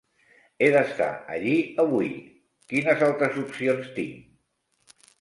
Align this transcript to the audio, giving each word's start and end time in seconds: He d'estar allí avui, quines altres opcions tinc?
He 0.61 0.69
d'estar 0.75 1.09
allí 1.35 1.53
avui, 1.85 2.11
quines 2.75 3.07
altres 3.13 3.41
opcions 3.47 3.97
tinc? 4.03 5.01